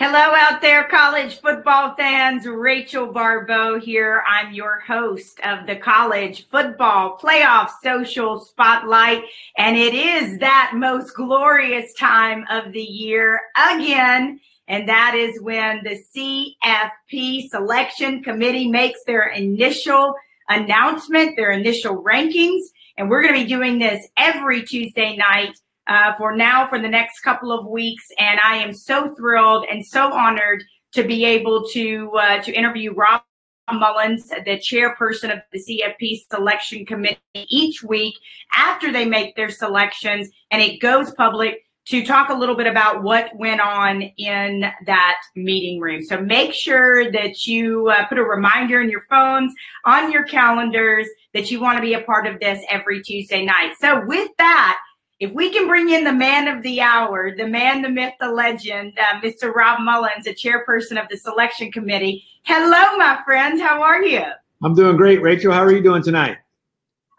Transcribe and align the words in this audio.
Hello 0.00 0.32
out 0.32 0.60
there, 0.60 0.84
college 0.84 1.40
football 1.40 1.92
fans. 1.96 2.46
Rachel 2.46 3.12
Baribeau 3.12 3.82
here. 3.82 4.22
I'm 4.28 4.54
your 4.54 4.78
host 4.78 5.40
of 5.40 5.66
the 5.66 5.74
College 5.74 6.46
Football 6.46 7.18
Playoff 7.20 7.70
Social 7.82 8.38
Spotlight. 8.38 9.24
And 9.56 9.76
it 9.76 9.94
is 9.94 10.38
that 10.38 10.70
most 10.76 11.16
glorious 11.16 11.92
time 11.94 12.44
of 12.48 12.72
the 12.72 12.80
year 12.80 13.40
again. 13.56 14.38
And 14.68 14.88
that 14.88 15.16
is 15.16 15.42
when 15.42 15.82
the 15.82 16.00
CFP 16.14 17.48
selection 17.48 18.22
committee 18.22 18.70
makes 18.70 19.02
their 19.02 19.30
initial 19.30 20.14
announcement, 20.48 21.34
their 21.34 21.50
initial 21.50 22.04
rankings. 22.04 22.60
And 22.96 23.10
we're 23.10 23.22
going 23.22 23.34
to 23.34 23.42
be 23.42 23.48
doing 23.48 23.80
this 23.80 24.06
every 24.16 24.62
Tuesday 24.62 25.16
night 25.16 25.58
uh, 25.88 26.14
for 26.16 26.36
now 26.36 26.68
for 26.68 26.78
the 26.78 26.88
next 26.88 27.20
couple 27.20 27.50
of 27.50 27.66
weeks. 27.66 28.06
And 28.18 28.38
I 28.40 28.56
am 28.56 28.72
so 28.72 29.14
thrilled 29.14 29.66
and 29.70 29.84
so 29.84 30.12
honored 30.12 30.62
to 30.92 31.02
be 31.02 31.24
able 31.24 31.66
to 31.68 32.10
uh, 32.18 32.42
to 32.42 32.52
interview 32.52 32.94
Rob 32.94 33.22
Mullens, 33.70 34.28
the 34.28 34.58
chairperson 34.58 35.32
of 35.32 35.40
the 35.52 35.58
CFP 35.58 36.20
selection 36.30 36.86
committee, 36.86 37.18
each 37.34 37.82
week 37.82 38.14
after 38.56 38.90
they 38.90 39.04
make 39.04 39.36
their 39.36 39.50
selections 39.50 40.28
and 40.50 40.62
it 40.62 40.80
goes 40.80 41.10
public 41.12 41.64
to 41.88 42.04
talk 42.04 42.28
a 42.28 42.34
little 42.34 42.54
bit 42.54 42.66
about 42.66 43.02
what 43.02 43.34
went 43.36 43.62
on 43.62 44.02
in 44.18 44.60
that 44.84 45.16
meeting 45.34 45.80
room. 45.80 46.02
So 46.02 46.20
make 46.20 46.52
sure 46.52 47.10
that 47.10 47.46
you 47.46 47.88
uh, 47.88 48.06
put 48.06 48.18
a 48.18 48.22
reminder 48.22 48.82
in 48.82 48.90
your 48.90 49.04
phones, 49.08 49.54
on 49.86 50.12
your 50.12 50.24
calendars, 50.24 51.06
that 51.32 51.50
you 51.50 51.60
want 51.60 51.78
to 51.78 51.82
be 51.82 51.94
a 51.94 52.02
part 52.02 52.26
of 52.26 52.40
this 52.40 52.62
every 52.68 53.02
Tuesday 53.02 53.42
night. 53.42 53.72
So 53.80 54.04
with 54.04 54.28
that, 54.36 54.78
if 55.20 55.32
we 55.32 55.50
can 55.50 55.66
bring 55.66 55.90
in 55.90 56.04
the 56.04 56.12
man 56.12 56.46
of 56.46 56.62
the 56.62 56.80
hour, 56.80 57.34
the 57.34 57.46
man, 57.46 57.82
the 57.82 57.88
myth, 57.88 58.14
the 58.20 58.30
legend, 58.30 58.96
uh, 58.98 59.20
Mr. 59.20 59.52
Rob 59.52 59.80
Mullens, 59.80 60.24
the 60.24 60.34
chairperson 60.34 61.00
of 61.00 61.08
the 61.08 61.16
selection 61.16 61.72
committee. 61.72 62.24
Hello, 62.44 62.96
my 62.96 63.20
friends. 63.24 63.60
How 63.60 63.82
are 63.82 64.02
you? 64.02 64.22
I'm 64.62 64.74
doing 64.74 64.96
great. 64.96 65.20
Rachel, 65.20 65.52
how 65.52 65.64
are 65.64 65.72
you 65.72 65.82
doing 65.82 66.02
tonight? 66.02 66.38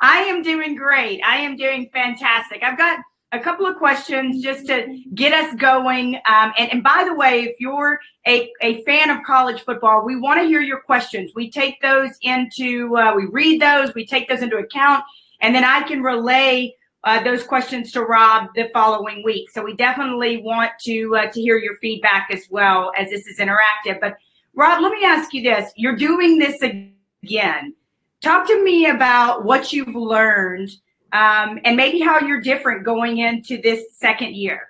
I 0.02 0.20
am 0.20 0.42
doing 0.44 0.76
great. 0.76 1.22
I 1.26 1.38
am 1.38 1.58
doing 1.58 1.90
fantastic. 1.92 2.64
I've 2.64 2.78
got 2.78 3.00
a 3.34 3.40
couple 3.40 3.68
of 3.68 3.76
questions 3.76 4.42
just 4.42 4.66
to 4.68 5.04
get 5.14 5.34
us 5.34 5.54
going. 5.56 6.16
Um, 6.26 6.54
and, 6.58 6.72
and 6.72 6.84
by 6.84 7.04
the 7.06 7.14
way, 7.14 7.44
if 7.44 7.60
you're 7.60 8.00
a, 8.26 8.50
a 8.62 8.82
fan 8.86 9.10
of 9.10 9.24
college 9.24 9.62
football, 9.62 10.06
we 10.06 10.16
want 10.16 10.40
to 10.40 10.48
hear 10.48 10.62
your 10.62 10.80
questions. 10.80 11.32
We 11.36 11.52
take 11.52 11.82
those 11.82 12.12
into, 12.22 12.96
uh, 12.98 13.14
we 13.14 13.26
read 13.26 13.62
those, 13.62 13.94
we 13.94 14.06
take 14.06 14.30
those 14.30 14.42
into 14.42 14.58
account, 14.58 15.04
and 15.42 15.54
then 15.54 15.66
I 15.66 15.84
can 15.84 16.02
relay 16.02 16.76
uh, 17.04 17.24
those 17.24 17.44
questions 17.44 17.92
to 17.94 18.02
Rob 18.02 18.48
the 18.56 18.70
following 18.74 19.24
week. 19.24 19.50
So 19.52 19.64
we 19.64 19.76
definitely 19.76 20.42
want 20.42 20.72
to 20.82 21.16
uh, 21.16 21.32
to 21.32 21.42
hear 21.42 21.58
your 21.58 21.78
feedback 21.78 22.30
as 22.32 22.48
well 22.50 22.92
as 22.98 23.10
this 23.10 23.26
is 23.28 23.40
interactive. 23.40 24.00
But 24.02 24.18
Rob, 24.54 24.82
let 24.82 24.92
me 24.92 25.04
ask 25.06 25.34
you 25.34 25.42
this: 25.42 25.72
You're 25.76 25.96
doing 25.96 26.38
this 26.38 26.62
again. 26.62 27.74
Talk 28.22 28.48
to 28.48 28.64
me 28.64 28.88
about 28.88 29.46
what 29.46 29.72
you've 29.72 29.96
learned 29.96 30.70
um, 31.14 31.60
and 31.64 31.78
maybe 31.78 32.00
how 32.00 32.20
you're 32.20 32.42
different 32.42 32.84
going 32.84 33.20
into 33.20 33.62
this 33.62 33.86
second 33.98 34.36
year. 34.36 34.70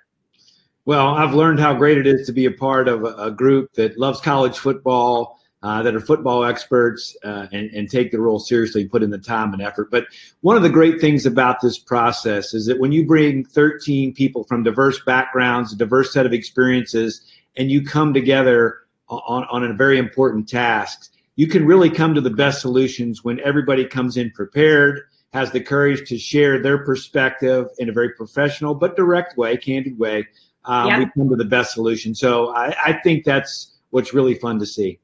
Well, 0.84 1.08
I've 1.08 1.34
learned 1.34 1.60
how 1.60 1.74
great 1.74 1.98
it 1.98 2.06
is 2.06 2.26
to 2.26 2.32
be 2.32 2.46
a 2.46 2.50
part 2.50 2.88
of 2.88 3.04
a, 3.04 3.14
a 3.16 3.30
group 3.30 3.72
that 3.74 3.98
loves 3.98 4.20
college 4.20 4.58
football 4.58 5.39
uh, 5.62 5.82
that 5.82 5.94
are 5.94 6.00
football 6.00 6.44
experts 6.44 7.16
uh, 7.22 7.46
and, 7.52 7.70
and 7.70 7.90
take 7.90 8.10
the 8.10 8.20
role 8.20 8.38
seriously, 8.38 8.82
and 8.82 8.90
put 8.90 9.02
in 9.02 9.10
the 9.10 9.18
time 9.18 9.52
and 9.52 9.60
effort. 9.60 9.90
But 9.90 10.06
one 10.40 10.56
of 10.56 10.62
the 10.62 10.70
great 10.70 11.00
things 11.00 11.26
about 11.26 11.60
this 11.60 11.78
process 11.78 12.54
is 12.54 12.66
that 12.66 12.78
when 12.78 12.92
you 12.92 13.06
bring 13.06 13.44
13 13.44 14.14
people 14.14 14.44
from 14.44 14.62
diverse 14.62 15.00
backgrounds, 15.04 15.72
a 15.72 15.76
diverse 15.76 16.12
set 16.12 16.24
of 16.24 16.32
experiences, 16.32 17.20
and 17.56 17.70
you 17.70 17.84
come 17.84 18.14
together 18.14 18.78
on, 19.08 19.44
on 19.50 19.64
a 19.64 19.74
very 19.74 19.98
important 19.98 20.48
task, 20.48 21.12
you 21.36 21.46
can 21.46 21.66
really 21.66 21.90
come 21.90 22.14
to 22.14 22.20
the 22.20 22.30
best 22.30 22.60
solutions 22.60 23.22
when 23.22 23.40
everybody 23.40 23.84
comes 23.84 24.16
in 24.16 24.30
prepared, 24.30 25.02
has 25.32 25.50
the 25.52 25.60
courage 25.60 26.08
to 26.08 26.18
share 26.18 26.60
their 26.60 26.84
perspective 26.84 27.68
in 27.78 27.88
a 27.88 27.92
very 27.92 28.10
professional 28.10 28.74
but 28.74 28.96
direct 28.96 29.36
way, 29.36 29.56
candid 29.56 29.98
way. 29.98 30.26
Um, 30.64 30.88
yeah. 30.88 30.98
We 30.98 31.06
come 31.16 31.28
to 31.30 31.36
the 31.36 31.44
best 31.44 31.72
solution. 31.72 32.14
So 32.14 32.54
I, 32.54 32.74
I 32.84 32.92
think 32.92 33.24
that's 33.24 33.74
what's 33.90 34.12
really 34.12 34.34
fun 34.34 34.58
to 34.58 34.66
see. 34.66 34.98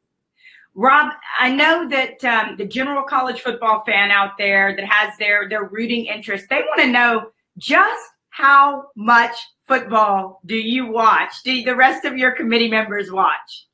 Rob, 0.79 1.11
I 1.41 1.51
know 1.51 1.89
that 1.89 2.23
um, 2.23 2.57
the 2.59 2.67
general 2.67 3.03
college 3.03 3.41
football 3.41 3.83
fan 3.87 4.11
out 4.11 4.33
there 4.37 4.77
that 4.77 4.85
has 4.85 5.17
their 5.17 5.49
their 5.49 5.65
rooting 5.65 6.05
interest, 6.05 6.47
they 6.51 6.61
want 6.61 6.83
to 6.83 6.89
know 6.89 7.31
just 7.57 8.03
how 8.29 8.89
much 8.95 9.35
football 9.67 10.41
do 10.45 10.55
you 10.55 10.87
watch? 10.87 11.33
Do 11.45 11.63
the 11.65 11.75
rest 11.75 12.05
of 12.05 12.19
your 12.19 12.33
committee 12.33 12.69
members 12.69 13.11
watch? 13.11 13.67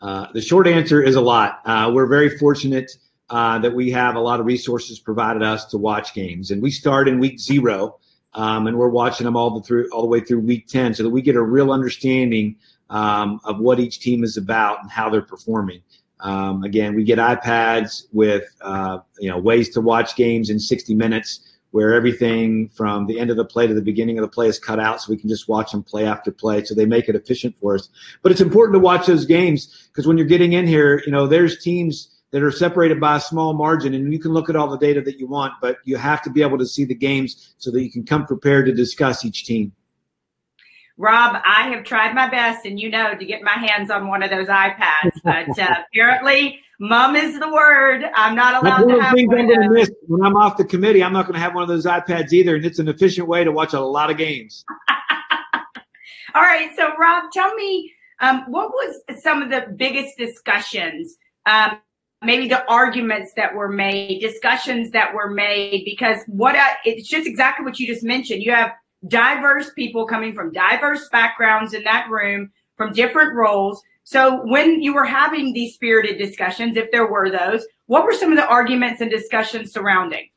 Uh, 0.00 0.26
the 0.34 0.42
short 0.42 0.66
answer 0.66 1.00
is 1.00 1.14
a 1.14 1.20
lot. 1.20 1.60
Uh, 1.64 1.88
we're 1.94 2.08
very 2.08 2.36
fortunate 2.36 2.90
uh, 3.30 3.60
that 3.60 3.72
we 3.72 3.88
have 3.92 4.16
a 4.16 4.20
lot 4.20 4.40
of 4.40 4.46
resources 4.46 4.98
provided 4.98 5.44
us 5.44 5.66
to 5.66 5.78
watch 5.78 6.12
games, 6.12 6.50
and 6.50 6.60
we 6.60 6.72
start 6.72 7.06
in 7.06 7.20
week 7.20 7.38
zero, 7.38 8.00
um, 8.34 8.66
and 8.66 8.76
we're 8.76 8.88
watching 8.88 9.26
them 9.26 9.36
all 9.36 9.50
the 9.50 9.62
through 9.62 9.88
all 9.92 10.02
the 10.02 10.08
way 10.08 10.18
through 10.18 10.40
week 10.40 10.66
ten, 10.66 10.92
so 10.92 11.04
that 11.04 11.10
we 11.10 11.22
get 11.22 11.36
a 11.36 11.40
real 11.40 11.70
understanding 11.70 12.56
um, 12.92 13.40
of 13.44 13.58
what 13.58 13.80
each 13.80 13.98
team 13.98 14.22
is 14.22 14.36
about 14.36 14.82
and 14.82 14.90
how 14.90 15.08
they're 15.08 15.22
performing. 15.22 15.82
Um, 16.20 16.62
again, 16.62 16.94
we 16.94 17.02
get 17.02 17.18
iPads 17.18 18.04
with 18.12 18.44
uh, 18.60 18.98
you 19.18 19.28
know 19.28 19.38
ways 19.38 19.70
to 19.70 19.80
watch 19.80 20.14
games 20.14 20.50
in 20.50 20.60
60 20.60 20.94
minutes, 20.94 21.40
where 21.72 21.94
everything 21.94 22.68
from 22.68 23.06
the 23.06 23.18
end 23.18 23.30
of 23.30 23.36
the 23.36 23.44
play 23.44 23.66
to 23.66 23.74
the 23.74 23.82
beginning 23.82 24.18
of 24.18 24.22
the 24.22 24.28
play 24.28 24.46
is 24.46 24.58
cut 24.58 24.78
out, 24.78 25.00
so 25.00 25.10
we 25.10 25.16
can 25.16 25.28
just 25.28 25.48
watch 25.48 25.72
them 25.72 25.82
play 25.82 26.06
after 26.06 26.30
play. 26.30 26.62
So 26.62 26.74
they 26.74 26.86
make 26.86 27.08
it 27.08 27.16
efficient 27.16 27.56
for 27.58 27.74
us. 27.74 27.88
But 28.22 28.30
it's 28.30 28.42
important 28.42 28.74
to 28.74 28.80
watch 28.80 29.06
those 29.06 29.24
games 29.24 29.88
because 29.88 30.06
when 30.06 30.16
you're 30.16 30.26
getting 30.26 30.52
in 30.52 30.66
here, 30.66 31.02
you 31.04 31.10
know 31.10 31.26
there's 31.26 31.60
teams 31.60 32.10
that 32.30 32.42
are 32.42 32.52
separated 32.52 33.00
by 33.00 33.16
a 33.16 33.20
small 33.20 33.54
margin, 33.54 33.94
and 33.94 34.12
you 34.12 34.18
can 34.18 34.32
look 34.32 34.48
at 34.48 34.54
all 34.54 34.68
the 34.68 34.78
data 34.78 35.00
that 35.00 35.18
you 35.18 35.26
want, 35.26 35.54
but 35.60 35.78
you 35.84 35.96
have 35.96 36.22
to 36.22 36.30
be 36.30 36.42
able 36.42 36.58
to 36.58 36.66
see 36.66 36.84
the 36.84 36.94
games 36.94 37.54
so 37.58 37.70
that 37.70 37.82
you 37.82 37.90
can 37.90 38.04
come 38.04 38.26
prepared 38.26 38.66
to 38.66 38.72
discuss 38.72 39.24
each 39.24 39.44
team. 39.44 39.72
Rob, 41.02 41.42
I 41.44 41.68
have 41.70 41.82
tried 41.82 42.14
my 42.14 42.30
best, 42.30 42.64
and 42.64 42.78
you 42.78 42.88
know, 42.88 43.16
to 43.16 43.24
get 43.24 43.42
my 43.42 43.54
hands 43.54 43.90
on 43.90 44.06
one 44.06 44.22
of 44.22 44.30
those 44.30 44.46
iPads, 44.46 45.20
but 45.24 45.58
uh, 45.58 45.74
apparently, 45.92 46.60
mom 46.78 47.16
is 47.16 47.40
the 47.40 47.52
word. 47.52 48.04
I'm 48.14 48.36
not 48.36 48.62
allowed 48.62 48.86
to 48.86 49.00
have 49.00 49.12
one. 49.12 49.18
I'm 49.18 49.48
going 49.48 49.62
to 49.62 49.70
miss 49.70 49.90
when 50.06 50.22
I'm 50.22 50.36
off 50.36 50.56
the 50.56 50.64
committee. 50.64 51.02
I'm 51.02 51.12
not 51.12 51.26
going 51.26 51.34
to 51.34 51.40
have 51.40 51.56
one 51.56 51.64
of 51.64 51.68
those 51.68 51.86
iPads 51.86 52.32
either, 52.32 52.54
and 52.54 52.64
it's 52.64 52.78
an 52.78 52.86
efficient 52.86 53.26
way 53.26 53.42
to 53.42 53.50
watch 53.50 53.72
a 53.72 53.80
lot 53.80 54.12
of 54.12 54.16
games. 54.16 54.64
All 56.36 56.42
right, 56.42 56.70
so 56.76 56.94
Rob, 56.96 57.32
tell 57.32 57.52
me 57.56 57.92
um, 58.20 58.44
what 58.46 58.70
was 58.70 59.02
some 59.20 59.42
of 59.42 59.50
the 59.50 59.74
biggest 59.74 60.16
discussions. 60.16 61.16
Um, 61.46 61.80
maybe 62.22 62.46
the 62.46 62.64
arguments 62.70 63.32
that 63.34 63.56
were 63.56 63.68
made, 63.68 64.20
discussions 64.20 64.92
that 64.92 65.12
were 65.12 65.30
made, 65.32 65.82
because 65.84 66.18
what 66.28 66.54
I, 66.54 66.76
it's 66.84 67.08
just 67.08 67.26
exactly 67.26 67.64
what 67.64 67.80
you 67.80 67.88
just 67.88 68.04
mentioned. 68.04 68.40
You 68.44 68.52
have 68.52 68.70
diverse 69.08 69.70
people 69.74 70.06
coming 70.06 70.34
from 70.34 70.52
diverse 70.52 71.08
backgrounds 71.10 71.74
in 71.74 71.82
that 71.84 72.08
room 72.10 72.50
from 72.76 72.92
different 72.92 73.34
roles. 73.34 73.82
So 74.04 74.44
when 74.46 74.82
you 74.82 74.94
were 74.94 75.04
having 75.04 75.52
these 75.52 75.74
spirited 75.74 76.18
discussions, 76.18 76.76
if 76.76 76.90
there 76.90 77.06
were 77.06 77.30
those, 77.30 77.64
what 77.86 78.04
were 78.04 78.12
some 78.12 78.30
of 78.32 78.36
the 78.36 78.46
arguments 78.46 79.00
and 79.00 79.10
discussions 79.10 79.72
surrounding? 79.72 80.28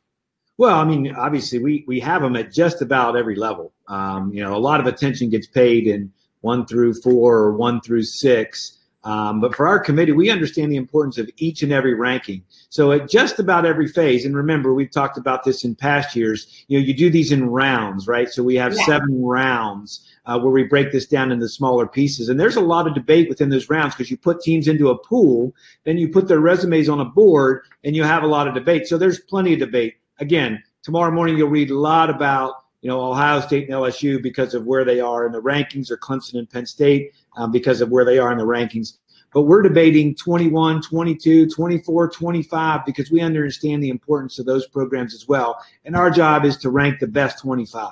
Well, 0.58 0.78
I 0.78 0.86
mean, 0.86 1.14
obviously 1.16 1.60
we 1.60 1.84
we 1.88 2.00
have 2.00 2.22
them 2.22 2.36
at 2.36 2.52
just 2.52 2.82
about 2.82 3.18
every 3.18 3.36
level. 3.36 3.74
Um, 3.88 4.32
you 4.32 4.42
know, 4.42 4.56
a 4.56 4.58
lot 4.58 4.80
of 4.80 4.88
attention 4.88 5.30
gets 5.30 5.48
paid 5.48 5.88
in 5.88 6.12
one 6.42 6.66
through 6.66 6.94
four 7.02 7.36
or 7.38 7.54
one 7.54 7.82
through 7.82 8.04
six. 8.04 8.78
Um, 9.06 9.40
but 9.40 9.56
for 9.56 9.68
our 9.68 9.80
committee, 9.80 10.14
we 10.14 10.32
understand 10.32 10.72
the 10.72 10.78
importance 10.78 11.20
of 11.20 11.30
each 11.38 11.62
and 11.62 11.72
every 11.72 11.94
ranking. 11.94 12.44
So 12.70 12.92
at 12.92 13.08
just 13.08 13.38
about 13.38 13.64
every 13.64 13.88
phase, 13.88 14.26
and 14.26 14.36
remember, 14.36 14.74
we've 14.74 14.90
talked 14.90 15.18
about 15.18 15.44
this 15.44 15.64
in 15.64 15.76
past 15.76 16.16
years, 16.16 16.66
you 16.68 16.80
know, 16.80 16.86
you 16.86 16.94
do 16.94 17.12
these 17.12 17.32
in 17.32 17.48
rounds, 17.48 18.08
right? 18.08 18.28
So 18.30 18.42
we 18.42 18.56
have 18.56 18.74
yeah. 18.74 18.86
seven 18.86 19.24
rounds 19.24 20.12
uh, 20.26 20.40
where 20.40 20.52
we 20.52 20.64
break 20.64 20.92
this 20.92 21.06
down 21.06 21.32
into 21.32 21.48
smaller 21.48 21.86
pieces. 21.86 22.30
And 22.30 22.40
there's 22.40 22.56
a 22.56 22.62
lot 22.62 22.88
of 22.88 22.96
debate 22.96 23.30
within 23.30 23.50
those 23.50 23.70
rounds 23.70 23.94
because 23.94 24.10
you 24.10 24.18
put 24.18 24.42
teams 24.42 24.68
into 24.68 24.90
a 24.90 24.98
pool, 24.98 25.54
then 25.84 26.00
you 26.00 26.10
put 26.10 26.28
their 26.28 26.40
resumes 26.40 26.90
on 26.90 27.00
a 27.00 27.06
board, 27.06 27.62
and 27.84 27.96
you 27.96 28.04
have 28.04 28.24
a 28.24 28.28
lot 28.28 28.48
of 28.48 28.56
debate. 28.56 28.88
So 28.88 28.98
there's 28.98 29.20
plenty 29.20 29.54
of 29.54 29.60
debate. 29.60 29.98
Again, 30.20 30.64
tomorrow 30.82 31.12
morning, 31.12 31.38
you'll 31.38 31.50
read 31.50 31.70
a 31.70 31.78
lot 31.78 32.10
about 32.10 32.65
you 32.86 32.92
know, 32.92 33.02
Ohio 33.02 33.42
State 33.42 33.68
and 33.68 33.74
LSU 33.74 34.22
because 34.22 34.54
of 34.54 34.68
where 34.68 34.86
they 34.86 35.00
are 35.00 35.26
in 35.26 35.32
the 35.32 35.42
rankings, 35.42 35.90
or 35.90 35.98
Clemson 35.98 36.36
and 36.36 36.48
Penn 36.48 36.68
State 36.68 37.14
um, 37.36 37.52
because 37.52 37.82
of 37.82 37.90
where 37.90 38.06
they 38.06 38.20
are 38.20 38.32
in 38.32 38.38
the 38.38 38.46
rankings. 38.46 39.00
But 39.34 39.42
we're 39.42 39.64
debating 39.64 40.14
21, 40.14 40.84
22, 40.84 41.50
24, 41.50 42.10
25 42.12 42.86
because 42.86 43.10
we 43.10 43.22
understand 43.22 43.82
the 43.82 43.90
importance 43.90 44.38
of 44.38 44.46
those 44.46 44.68
programs 44.68 45.16
as 45.16 45.28
well. 45.28 45.58
And 45.84 45.96
our 45.96 46.12
job 46.12 46.46
is 46.46 46.58
to 46.58 46.70
rank 46.70 47.00
the 47.00 47.08
best 47.08 47.40
25. 47.40 47.90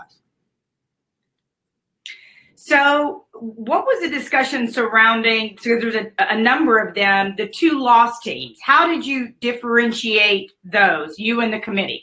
So, 2.53 3.25
what 3.33 3.87
was 3.87 3.99
the 3.99 4.15
discussion 4.15 4.71
surrounding? 4.71 5.57
So, 5.59 5.79
there's 5.79 5.95
a, 5.95 6.11
a, 6.19 6.37
number 6.37 6.77
of 6.77 6.93
them, 6.93 7.33
the 7.35 7.47
two 7.47 7.79
lost 7.79 8.21
teams. 8.21 8.59
How 8.61 8.85
did 8.85 9.07
you 9.07 9.33
differentiate 9.41 10.51
those, 10.63 11.17
you 11.17 11.41
and 11.41 11.51
the 11.51 11.59
committee? 11.59 12.02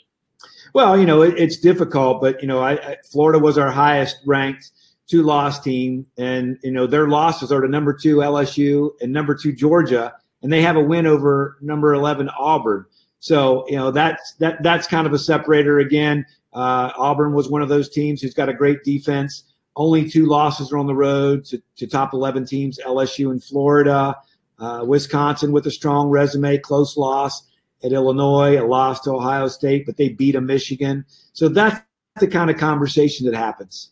Well, 0.73 0.97
you 0.97 1.05
know, 1.05 1.21
it, 1.21 1.37
it's 1.37 1.57
difficult, 1.57 2.21
but 2.21 2.41
you 2.41 2.47
know, 2.47 2.59
I, 2.59 2.73
I, 2.73 2.97
Florida 3.11 3.39
was 3.39 3.57
our 3.57 3.71
highest 3.71 4.17
ranked 4.25 4.71
two 5.07 5.23
loss 5.23 5.59
team, 5.59 6.05
and 6.17 6.57
you 6.63 6.71
know 6.71 6.87
their 6.87 7.07
losses 7.07 7.51
are 7.51 7.61
to 7.61 7.67
number 7.67 7.93
two 7.93 8.17
LSU 8.17 8.91
and 9.01 9.11
number 9.11 9.35
two 9.35 9.51
Georgia, 9.51 10.13
and 10.41 10.51
they 10.51 10.61
have 10.61 10.77
a 10.77 10.81
win 10.81 11.05
over 11.05 11.57
number 11.61 11.93
eleven 11.93 12.29
Auburn. 12.39 12.85
So 13.19 13.65
you 13.67 13.75
know 13.75 13.91
that's 13.91 14.33
that 14.35 14.63
that's 14.63 14.87
kind 14.87 15.05
of 15.05 15.13
a 15.13 15.19
separator 15.19 15.79
again. 15.79 16.25
Uh, 16.53 16.91
Auburn 16.97 17.33
was 17.33 17.49
one 17.49 17.61
of 17.61 17.69
those 17.69 17.89
teams 17.89 18.21
who's 18.21 18.33
got 18.33 18.49
a 18.49 18.53
great 18.53 18.83
defense. 18.83 19.43
Only 19.75 20.09
two 20.09 20.25
losses 20.25 20.71
are 20.71 20.77
on 20.77 20.87
the 20.87 20.95
road 20.95 21.45
to, 21.45 21.61
to 21.77 21.87
top 21.87 22.13
11 22.13 22.45
teams 22.45 22.77
LSU 22.85 23.31
and 23.31 23.41
Florida. 23.41 24.17
Uh, 24.59 24.83
Wisconsin 24.85 25.53
with 25.53 25.65
a 25.65 25.71
strong 25.71 26.09
resume, 26.09 26.57
close 26.57 26.97
loss 26.97 27.43
at 27.83 27.91
Illinois, 27.91 28.61
a 28.61 28.65
loss 28.65 29.01
to 29.01 29.11
Ohio 29.11 29.47
State, 29.47 29.85
but 29.85 29.97
they 29.97 30.09
beat 30.09 30.35
a 30.35 30.41
Michigan. 30.41 31.05
So 31.33 31.49
that's 31.49 31.81
the 32.19 32.27
kind 32.27 32.49
of 32.49 32.57
conversation 32.57 33.25
that 33.25 33.35
happens. 33.35 33.91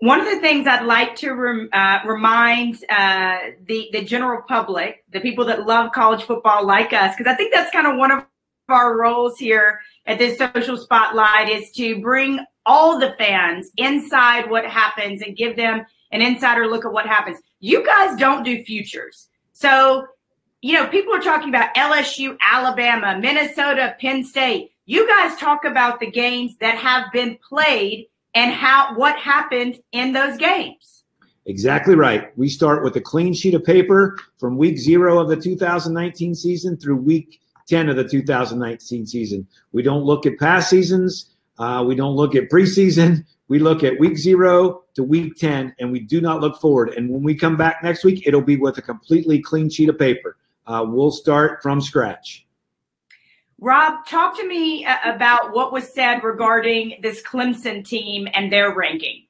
One 0.00 0.20
of 0.20 0.26
the 0.26 0.40
things 0.40 0.66
I'd 0.66 0.84
like 0.84 1.16
to 1.16 1.32
rem, 1.32 1.68
uh, 1.72 1.98
remind 2.06 2.76
uh, 2.88 3.38
the 3.66 3.88
the 3.92 4.04
general 4.04 4.42
public, 4.42 5.04
the 5.12 5.20
people 5.20 5.44
that 5.46 5.66
love 5.66 5.90
college 5.92 6.22
football 6.22 6.64
like 6.64 6.92
us, 6.92 7.16
because 7.16 7.30
I 7.30 7.36
think 7.36 7.52
that's 7.52 7.72
kind 7.72 7.86
of 7.86 7.96
one 7.96 8.12
of 8.12 8.24
our 8.68 8.96
roles 8.96 9.38
here 9.38 9.80
at 10.06 10.18
this 10.18 10.38
social 10.38 10.76
spotlight 10.76 11.48
is 11.48 11.70
to 11.72 12.00
bring 12.00 12.38
all 12.64 12.98
the 12.98 13.14
fans 13.18 13.70
inside 13.76 14.48
what 14.48 14.66
happens 14.66 15.22
and 15.22 15.36
give 15.36 15.56
them 15.56 15.84
an 16.12 16.22
insider 16.22 16.66
look 16.66 16.84
at 16.84 16.92
what 16.92 17.06
happens. 17.06 17.38
You 17.60 17.84
guys 17.84 18.16
don't 18.18 18.44
do 18.44 18.62
futures. 18.64 19.28
So, 19.52 20.06
you 20.60 20.72
know, 20.72 20.86
people 20.88 21.14
are 21.14 21.20
talking 21.20 21.48
about 21.48 21.74
LSU, 21.74 22.36
Alabama, 22.40 23.18
Minnesota, 23.20 23.96
Penn 24.00 24.24
State. 24.24 24.72
You 24.86 25.06
guys 25.06 25.38
talk 25.38 25.64
about 25.64 26.00
the 26.00 26.10
games 26.10 26.56
that 26.60 26.76
have 26.78 27.12
been 27.12 27.38
played 27.46 28.08
and 28.34 28.52
how 28.52 28.94
what 28.96 29.16
happened 29.16 29.78
in 29.92 30.12
those 30.12 30.36
games. 30.36 31.04
Exactly 31.46 31.94
right. 31.94 32.36
We 32.36 32.48
start 32.48 32.84
with 32.84 32.96
a 32.96 33.00
clean 33.00 33.32
sheet 33.34 33.54
of 33.54 33.64
paper 33.64 34.18
from 34.38 34.58
week 34.58 34.78
0 34.78 35.18
of 35.18 35.28
the 35.28 35.36
2019 35.36 36.34
season 36.34 36.76
through 36.76 36.96
week 36.96 37.40
10 37.68 37.88
of 37.88 37.96
the 37.96 38.04
2019 38.04 39.06
season. 39.06 39.46
We 39.72 39.82
don't 39.82 40.02
look 40.02 40.26
at 40.26 40.38
past 40.38 40.70
seasons. 40.70 41.34
Uh, 41.58 41.84
we 41.86 41.94
don't 41.94 42.16
look 42.16 42.34
at 42.34 42.50
preseason. 42.50 43.24
We 43.48 43.58
look 43.58 43.82
at 43.82 43.98
week 43.98 44.18
zero 44.18 44.84
to 44.94 45.02
week 45.02 45.36
10, 45.36 45.74
and 45.78 45.90
we 45.90 46.00
do 46.00 46.20
not 46.20 46.40
look 46.40 46.60
forward. 46.60 46.90
And 46.90 47.08
when 47.08 47.22
we 47.22 47.34
come 47.34 47.56
back 47.56 47.82
next 47.82 48.04
week, 48.04 48.26
it'll 48.26 48.42
be 48.42 48.56
with 48.56 48.76
a 48.76 48.82
completely 48.82 49.40
clean 49.40 49.70
sheet 49.70 49.88
of 49.88 49.98
paper. 49.98 50.36
Uh, 50.68 50.84
we'll 50.86 51.10
start 51.10 51.62
from 51.62 51.80
scratch. 51.80 52.46
Rob, 53.58 54.06
talk 54.06 54.36
to 54.36 54.46
me 54.46 54.84
uh, 54.84 54.96
about 55.14 55.52
what 55.52 55.72
was 55.72 55.92
said 55.92 56.22
regarding 56.22 57.00
this 57.02 57.22
Clemson 57.22 57.84
team 57.84 58.28
and 58.34 58.52
their 58.52 58.74
ranking. 58.76 59.24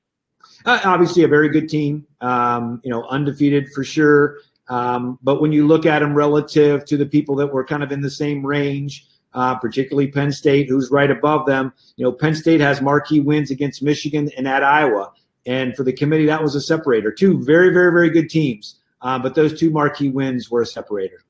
Uh, 0.66 0.80
obviously, 0.84 1.22
a 1.22 1.28
very 1.28 1.48
good 1.48 1.68
team. 1.68 2.04
Um, 2.20 2.80
you 2.84 2.90
know, 2.90 3.04
undefeated 3.04 3.68
for 3.72 3.84
sure. 3.84 4.38
Um, 4.68 5.18
but 5.22 5.40
when 5.40 5.52
you 5.52 5.66
look 5.66 5.86
at 5.86 6.00
them 6.00 6.12
relative 6.12 6.84
to 6.86 6.96
the 6.96 7.06
people 7.06 7.36
that 7.36 7.46
were 7.46 7.64
kind 7.64 7.82
of 7.82 7.92
in 7.92 8.00
the 8.02 8.10
same 8.10 8.44
range, 8.44 9.06
uh, 9.32 9.54
particularly 9.54 10.08
Penn 10.08 10.32
State, 10.32 10.68
who's 10.68 10.90
right 10.90 11.10
above 11.10 11.46
them, 11.46 11.72
you 11.96 12.04
know, 12.04 12.12
Penn 12.12 12.34
State 12.34 12.60
has 12.60 12.82
marquee 12.82 13.20
wins 13.20 13.50
against 13.50 13.82
Michigan 13.82 14.28
and 14.36 14.48
at 14.48 14.64
Iowa. 14.64 15.12
And 15.46 15.74
for 15.76 15.84
the 15.84 15.92
committee, 15.92 16.26
that 16.26 16.42
was 16.42 16.54
a 16.54 16.60
separator. 16.60 17.12
Two 17.12 17.42
very, 17.44 17.72
very, 17.72 17.92
very 17.92 18.10
good 18.10 18.28
teams. 18.28 18.80
Uh, 19.00 19.18
but 19.18 19.34
those 19.34 19.58
two 19.58 19.70
marquee 19.70 20.10
wins 20.10 20.50
were 20.50 20.62
a 20.62 20.66
separator. 20.66 21.24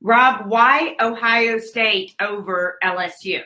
Rob, 0.00 0.48
why 0.48 0.96
Ohio 1.00 1.58
State 1.58 2.14
over 2.20 2.78
LSU? 2.84 3.42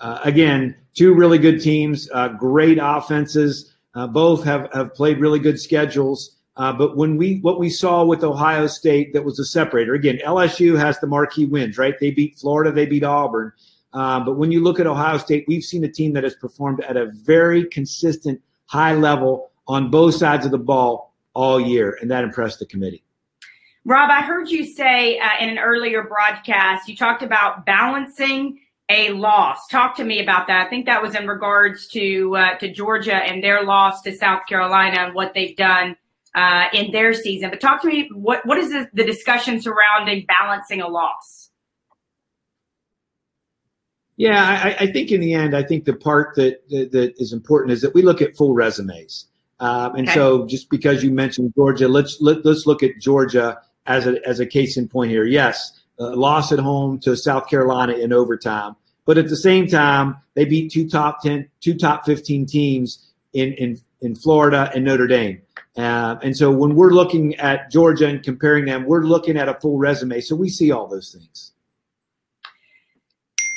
Uh, 0.00 0.18
again, 0.24 0.74
two 0.94 1.14
really 1.14 1.38
good 1.38 1.60
teams, 1.60 2.08
uh, 2.14 2.28
great 2.28 2.78
offenses. 2.80 3.74
Uh, 3.94 4.06
both 4.06 4.44
have, 4.44 4.68
have 4.72 4.94
played 4.94 5.18
really 5.18 5.38
good 5.38 5.60
schedules. 5.60 6.36
Uh, 6.56 6.72
but 6.72 6.96
when 6.96 7.16
we 7.16 7.38
what 7.40 7.58
we 7.58 7.70
saw 7.70 8.04
with 8.04 8.22
Ohio 8.24 8.66
State 8.66 9.12
that 9.12 9.24
was 9.24 9.38
a 9.38 9.44
separator 9.44 9.94
again, 9.94 10.18
LSU 10.24 10.78
has 10.78 10.98
the 11.00 11.06
marquee 11.06 11.46
wins, 11.46 11.78
right? 11.78 11.94
They 12.00 12.10
beat 12.10 12.38
Florida, 12.38 12.72
they 12.72 12.86
beat 12.86 13.04
Auburn. 13.04 13.52
Uh, 13.92 14.20
but 14.20 14.36
when 14.36 14.52
you 14.52 14.62
look 14.62 14.78
at 14.78 14.86
Ohio 14.86 15.18
State, 15.18 15.44
we've 15.48 15.64
seen 15.64 15.84
a 15.84 15.88
team 15.90 16.12
that 16.12 16.24
has 16.24 16.34
performed 16.34 16.82
at 16.84 16.96
a 16.96 17.06
very 17.06 17.64
consistent 17.66 18.40
high 18.66 18.94
level 18.94 19.50
on 19.66 19.90
both 19.90 20.14
sides 20.14 20.44
of 20.44 20.52
the 20.52 20.58
ball 20.58 21.14
all 21.34 21.60
year, 21.60 21.98
and 22.00 22.10
that 22.10 22.24
impressed 22.24 22.58
the 22.58 22.66
committee. 22.66 23.02
Rob, 23.84 24.10
I 24.10 24.22
heard 24.22 24.50
you 24.50 24.64
say 24.64 25.18
uh, 25.18 25.28
in 25.40 25.48
an 25.48 25.58
earlier 25.58 26.02
broadcast, 26.02 26.88
you 26.88 26.96
talked 26.96 27.22
about 27.22 27.64
balancing 27.64 28.60
a 28.90 29.10
loss. 29.10 29.66
Talk 29.68 29.96
to 29.96 30.04
me 30.04 30.20
about 30.20 30.48
that. 30.48 30.66
I 30.66 30.70
think 30.70 30.86
that 30.86 31.00
was 31.00 31.14
in 31.14 31.26
regards 31.26 31.86
to 31.88 32.36
uh, 32.36 32.58
to 32.58 32.70
Georgia 32.72 33.14
and 33.14 33.42
their 33.42 33.62
loss 33.64 34.02
to 34.02 34.14
South 34.14 34.42
Carolina 34.48 35.00
and 35.00 35.14
what 35.14 35.32
they've 35.32 35.56
done 35.56 35.96
uh, 36.34 36.66
in 36.72 36.90
their 36.90 37.14
season. 37.14 37.50
But 37.50 37.60
talk 37.60 37.82
to 37.82 37.88
me, 37.88 38.10
what, 38.12 38.44
what 38.44 38.58
is 38.58 38.70
the, 38.70 38.88
the 38.92 39.04
discussion 39.04 39.60
surrounding 39.60 40.26
balancing 40.26 40.80
a 40.80 40.88
loss? 40.88 41.50
Yeah, 44.16 44.76
I, 44.78 44.84
I, 44.84 44.92
think 44.92 45.12
in 45.12 45.20
the 45.20 45.32
end, 45.32 45.56
I 45.56 45.62
think 45.62 45.86
the 45.86 45.94
part 45.94 46.36
that, 46.36 46.68
that, 46.68 46.92
that 46.92 47.14
is 47.16 47.32
important 47.32 47.72
is 47.72 47.80
that 47.80 47.94
we 47.94 48.02
look 48.02 48.20
at 48.20 48.36
full 48.36 48.52
resumes. 48.52 49.26
Um, 49.60 49.94
and 49.94 50.06
okay. 50.08 50.14
so, 50.14 50.46
just 50.46 50.68
because 50.68 51.02
you 51.02 51.10
mentioned 51.10 51.54
Georgia, 51.54 51.88
let's 51.88 52.20
let, 52.20 52.44
let's 52.44 52.66
look 52.66 52.82
at 52.82 52.98
Georgia 52.98 53.60
as 53.86 54.06
a 54.06 54.26
as 54.28 54.40
a 54.40 54.46
case 54.46 54.76
in 54.76 54.88
point 54.88 55.10
here. 55.10 55.24
Yes, 55.24 55.80
uh, 55.98 56.14
loss 56.16 56.52
at 56.52 56.58
home 56.58 56.98
to 57.00 57.16
South 57.16 57.48
Carolina 57.48 57.94
in 57.94 58.12
overtime, 58.12 58.76
but 59.04 59.18
at 59.18 59.28
the 59.28 59.36
same 59.36 59.66
time, 59.66 60.16
they 60.34 60.44
beat 60.44 60.72
two 60.72 60.88
top 60.88 61.22
ten, 61.22 61.48
two 61.60 61.74
top 61.74 62.04
fifteen 62.04 62.46
teams 62.46 63.10
in 63.32 63.52
in 63.54 63.80
in 64.00 64.14
Florida 64.14 64.70
and 64.74 64.84
Notre 64.84 65.06
Dame. 65.06 65.42
Uh, 65.76 66.16
and 66.22 66.36
so 66.36 66.50
when 66.50 66.74
we're 66.74 66.90
looking 66.90 67.34
at 67.36 67.70
Georgia 67.70 68.06
and 68.08 68.22
comparing 68.22 68.64
them, 68.64 68.84
we're 68.84 69.04
looking 69.04 69.36
at 69.36 69.48
a 69.48 69.54
full 69.60 69.78
resume. 69.78 70.20
So 70.20 70.34
we 70.34 70.48
see 70.48 70.72
all 70.72 70.88
those 70.88 71.12
things. 71.12 71.52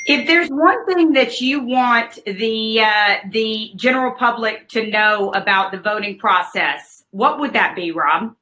If 0.06 0.26
there's 0.26 0.48
one 0.50 0.84
thing 0.86 1.12
that 1.14 1.40
you 1.40 1.64
want 1.64 2.18
the 2.26 2.80
uh, 2.80 3.16
the 3.30 3.72
general 3.74 4.12
public 4.12 4.68
to 4.68 4.86
know 4.86 5.30
about 5.30 5.72
the 5.72 5.78
voting 5.78 6.18
process, 6.18 7.04
what 7.10 7.40
would 7.40 7.54
that 7.54 7.74
be, 7.74 7.90
Rob? 7.90 8.34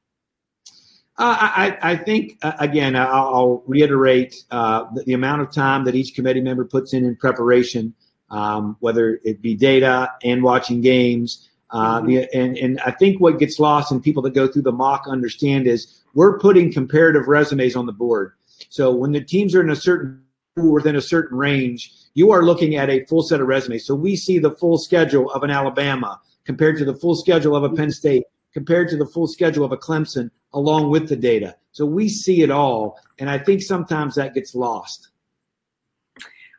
Uh, 1.15 1.37
I, 1.39 1.77
I, 1.91 1.95
think 1.95 2.39
uh, 2.41 2.53
again, 2.59 2.95
I'll, 2.95 3.35
I'll 3.35 3.63
reiterate 3.67 4.43
uh, 4.49 4.85
the, 4.95 5.03
the, 5.03 5.13
amount 5.13 5.43
of 5.43 5.51
time 5.51 5.85
that 5.85 5.93
each 5.93 6.15
committee 6.15 6.41
member 6.41 6.65
puts 6.65 6.93
in 6.93 7.05
in 7.05 7.15
preparation, 7.15 7.93
um, 8.31 8.77
whether 8.79 9.19
it 9.23 9.39
be 9.39 9.53
data 9.53 10.11
and 10.23 10.41
watching 10.41 10.81
games. 10.81 11.49
Uh, 11.69 11.99
mm-hmm. 11.99 12.07
the, 12.07 12.35
and, 12.35 12.57
and 12.57 12.79
I 12.81 12.89
think 12.89 13.21
what 13.21 13.37
gets 13.37 13.59
lost 13.59 13.91
and 13.91 14.01
people 14.01 14.23
that 14.23 14.33
go 14.33 14.47
through 14.47 14.63
the 14.63 14.71
mock 14.71 15.05
understand 15.07 15.67
is 15.67 16.01
we're 16.15 16.39
putting 16.39 16.73
comparative 16.73 17.27
resumes 17.27 17.75
on 17.75 17.85
the 17.85 17.93
board. 17.93 18.33
So 18.69 18.91
when 18.91 19.11
the 19.11 19.21
teams 19.21 19.53
are 19.53 19.61
in 19.61 19.69
a 19.69 19.75
certain 19.75 20.23
within 20.55 20.95
a 20.95 21.01
certain 21.01 21.37
range, 21.37 21.93
you 22.13 22.31
are 22.31 22.43
looking 22.43 22.75
at 22.75 22.89
a 22.89 23.05
full 23.05 23.23
set 23.23 23.41
of 23.41 23.47
resumes. 23.47 23.85
So 23.85 23.95
we 23.95 24.15
see 24.15 24.39
the 24.39 24.51
full 24.51 24.77
schedule 24.77 25.31
of 25.31 25.43
an 25.43 25.49
Alabama 25.49 26.19
compared 26.45 26.77
to 26.77 26.85
the 26.85 26.95
full 26.95 27.15
schedule 27.15 27.55
of 27.55 27.63
a 27.63 27.69
Penn 27.69 27.91
State, 27.91 28.23
compared 28.53 28.89
to 28.89 28.97
the 28.97 29.05
full 29.05 29.27
schedule 29.27 29.65
of 29.65 29.71
a 29.71 29.77
Clemson, 29.77 30.29
along 30.53 30.89
with 30.89 31.09
the 31.09 31.15
data. 31.15 31.55
So 31.71 31.85
we 31.85 32.07
see 32.07 32.41
it 32.41 32.51
all, 32.51 32.99
and 33.19 33.29
I 33.29 33.39
think 33.39 33.61
sometimes 33.61 34.15
that 34.15 34.33
gets 34.33 34.53
lost. 34.53 35.09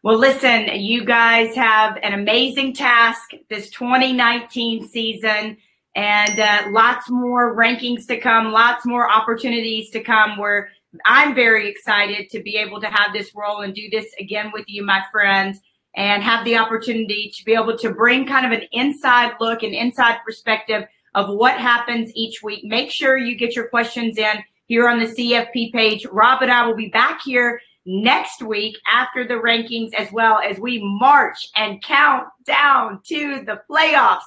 Well, 0.02 0.18
listen, 0.18 0.68
you 0.74 1.04
guys 1.04 1.54
have 1.54 1.96
an 2.02 2.12
amazing 2.12 2.74
task 2.74 3.30
this 3.48 3.70
2019 3.70 4.86
season 4.88 5.56
and 5.96 6.38
uh, 6.38 6.64
lots 6.70 7.08
more 7.08 7.56
rankings 7.56 8.06
to 8.08 8.18
come, 8.18 8.52
lots 8.52 8.84
more 8.84 9.10
opportunities 9.10 9.88
to 9.90 10.00
come. 10.00 10.36
Where 10.36 10.68
I'm 11.06 11.34
very 11.34 11.70
excited 11.70 12.28
to 12.30 12.42
be 12.42 12.56
able 12.56 12.80
to 12.82 12.88
have 12.88 13.12
this 13.12 13.34
role 13.34 13.62
and 13.62 13.74
do 13.74 13.88
this 13.90 14.06
again 14.20 14.50
with 14.52 14.64
you, 14.68 14.84
my 14.84 15.02
friend, 15.10 15.58
and 15.96 16.22
have 16.22 16.44
the 16.44 16.56
opportunity 16.56 17.32
to 17.36 17.44
be 17.44 17.54
able 17.54 17.78
to 17.78 17.90
bring 17.90 18.26
kind 18.26 18.44
of 18.44 18.52
an 18.52 18.66
inside 18.72 19.32
look 19.40 19.62
and 19.62 19.72
inside 19.72 20.18
perspective 20.24 20.84
of 21.14 21.28
what 21.28 21.59
happens 21.59 22.11
each 22.14 22.42
week. 22.42 22.64
Make 22.64 22.90
sure 22.90 23.16
you 23.16 23.37
get 23.37 23.54
your 23.54 23.68
questions 23.68 24.18
in 24.18 24.42
here 24.66 24.88
on 24.88 24.99
the 24.99 25.06
CFP 25.06 25.73
page. 25.73 26.06
Rob 26.06 26.42
and 26.42 26.50
I 26.50 26.66
will 26.66 26.75
be 26.75 26.88
back 26.88 27.21
here 27.25 27.61
next 27.87 28.42
week 28.42 28.76
after 28.90 29.26
the 29.26 29.35
rankings 29.35 29.92
as 29.94 30.11
well 30.11 30.40
as 30.40 30.59
we 30.59 30.80
march 30.83 31.49
and 31.54 31.83
count 31.83 32.26
down 32.44 33.00
to 33.04 33.44
the 33.44 33.61
playoffs 33.71 34.23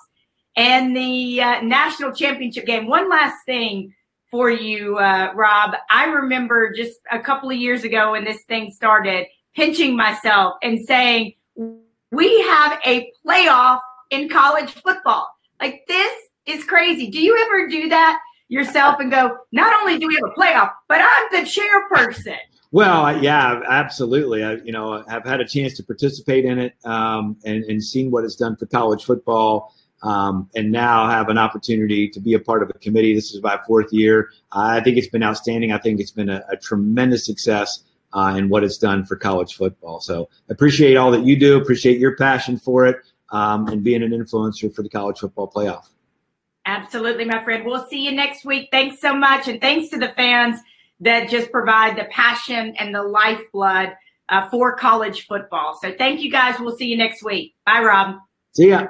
and 0.56 0.96
the 0.96 1.42
uh, 1.42 1.62
national 1.62 2.14
championship 2.14 2.66
game. 2.66 2.88
One 2.88 3.10
last 3.10 3.36
thing 3.46 3.94
for 4.30 4.50
you, 4.50 4.98
uh, 4.98 5.32
Rob. 5.36 5.76
I 5.90 6.06
remember 6.06 6.72
just 6.74 7.00
a 7.12 7.20
couple 7.20 7.50
of 7.50 7.58
years 7.58 7.84
ago 7.84 8.12
when 8.12 8.26
this 8.26 8.44
thing 8.44 8.72
started, 8.72 9.28
pinching 9.56 9.96
myself 9.96 10.56
and 10.62 10.80
saying, 10.86 11.34
we 12.12 12.42
have 12.42 12.80
a 12.86 13.12
playoff 13.26 13.80
in 14.12 14.30
college 14.30 14.72
football. 14.72 15.28
Like 15.60 15.82
this 15.88 16.27
is 16.48 16.64
crazy. 16.64 17.10
Do 17.10 17.20
you 17.20 17.38
ever 17.46 17.68
do 17.68 17.90
that 17.90 18.20
yourself 18.50 19.00
and 19.00 19.12
go, 19.12 19.38
not 19.52 19.74
only 19.82 20.00
do 20.00 20.08
we 20.08 20.16
have 20.16 20.24
a 20.24 20.40
playoff, 20.40 20.72
but 20.88 21.02
I'm 21.02 21.28
the 21.32 21.50
chairperson? 21.50 22.38
Well, 22.72 23.22
yeah, 23.22 23.62
absolutely. 23.70 24.44
I, 24.44 24.54
you 24.56 24.72
know, 24.72 25.04
have 25.08 25.26
had 25.26 25.42
a 25.42 25.46
chance 25.46 25.76
to 25.78 25.84
participate 25.84 26.46
in 26.46 26.60
it 26.60 26.76
um, 26.86 27.38
and, 27.46 27.64
and 27.66 27.84
seen 27.84 28.12
what 28.12 28.24
it's 28.24 28.36
done 28.36 28.56
for 28.56 28.66
college 28.66 29.06
football. 29.06 29.74
um, 30.04 30.50
and 30.56 30.72
now 30.72 31.10
have 31.10 31.30
an 31.30 31.38
opportunity 31.38 32.08
to 32.10 32.20
be 32.20 32.34
a 32.34 32.40
part 32.40 32.62
of 32.62 32.70
a 32.70 32.74
committee. 32.74 33.14
This 33.14 33.34
is 33.34 33.42
my 33.42 33.60
fourth 33.66 33.92
year. 33.92 34.30
I 34.52 34.80
think 34.82 34.98
it's 34.98 35.08
been 35.08 35.24
outstanding. 35.24 35.72
I 35.72 35.78
think 35.80 36.00
it's 36.00 36.12
been 36.12 36.30
a, 36.30 36.44
a 36.50 36.58
tremendous 36.58 37.26
success 37.26 37.84
uh, 38.14 38.36
in 38.38 38.50
what 38.50 38.64
it's 38.64 38.78
done 38.78 39.06
for 39.06 39.16
college 39.16 39.56
football. 39.56 40.00
So 40.00 40.30
appreciate 40.50 40.98
all 40.98 41.12
that 41.12 41.26
you 41.26 41.38
do. 41.38 41.60
Appreciate 41.60 42.00
your 42.00 42.16
passion 42.16 42.58
for 42.58 42.86
it 42.86 42.98
um, 43.32 43.68
and 43.68 43.84
being 43.84 44.04
an 44.04 44.12
influencer 44.12 44.74
for 44.74 44.84
the 44.84 44.90
college 44.90 45.20
football 45.20 45.52
playoff. 45.52 45.88
Absolutely, 46.68 47.24
my 47.24 47.42
friend. 47.46 47.66
We'll 47.66 47.88
see 47.88 48.04
you 48.04 48.12
next 48.12 48.44
week. 48.44 48.68
Thanks 48.72 49.00
so 49.00 49.16
much. 49.16 49.48
And 49.48 49.62
thanks 49.62 49.88
to 49.90 49.98
the 49.98 50.10
fans 50.10 50.60
that 51.00 51.30
just 51.30 51.50
provide 51.50 51.98
the 51.98 52.04
passion 52.12 52.76
and 52.78 52.94
the 52.94 53.04
lifeblood 53.04 53.94
uh, 54.28 54.50
for 54.50 54.76
college 54.76 55.28
football. 55.28 55.80
So 55.82 55.94
thank 55.98 56.22
you 56.22 56.30
guys. 56.30 56.60
We'll 56.60 56.76
see 56.76 56.88
you 56.88 56.98
next 56.98 57.24
week. 57.24 57.56
Bye, 57.66 57.82
Rob. 57.84 58.18
See 58.54 58.68
ya. 58.68 58.88